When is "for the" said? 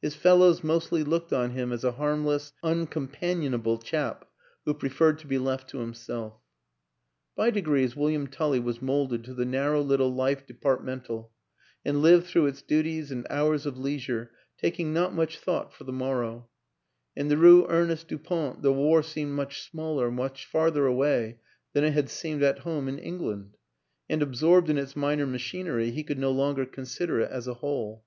15.74-15.92